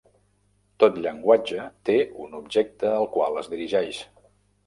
Tot 0.83 0.95
llenguatge 1.01 1.65
té 1.89 1.97
un 2.23 2.33
objecte 2.39 2.89
al 2.93 3.07
qual 3.17 3.37
es 3.43 3.51
dirigeix. 3.55 4.01